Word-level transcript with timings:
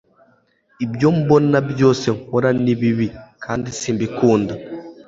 ibyo 0.85 1.07
mbona 1.17 1.57
byose 1.71 2.05
nkora 2.17 2.49
ni 2.63 2.73
bibi 2.79 3.07
kandi 3.43 3.67
si 3.77 3.89
mbikunda 3.95 4.53